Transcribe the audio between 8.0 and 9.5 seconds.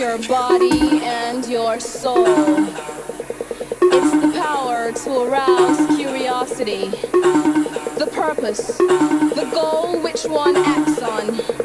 purpose, the